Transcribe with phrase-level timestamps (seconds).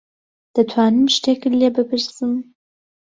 [0.55, 2.33] دەتوانم شتێکت لێ بپرسم؟